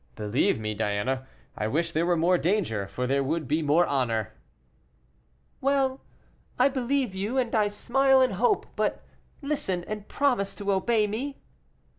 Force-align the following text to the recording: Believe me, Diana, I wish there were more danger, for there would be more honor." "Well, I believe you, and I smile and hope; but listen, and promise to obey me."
Believe 0.15 0.59
me, 0.59 0.73
Diana, 0.73 1.27
I 1.55 1.67
wish 1.67 1.91
there 1.91 2.07
were 2.07 2.17
more 2.17 2.39
danger, 2.39 2.87
for 2.87 3.05
there 3.05 3.23
would 3.23 3.47
be 3.47 3.61
more 3.61 3.85
honor." 3.85 4.33
"Well, 5.61 6.01
I 6.57 6.69
believe 6.69 7.13
you, 7.13 7.37
and 7.37 7.53
I 7.53 7.67
smile 7.67 8.19
and 8.19 8.33
hope; 8.33 8.65
but 8.75 9.03
listen, 9.43 9.83
and 9.83 10.07
promise 10.07 10.55
to 10.55 10.71
obey 10.71 11.05
me." 11.05 11.37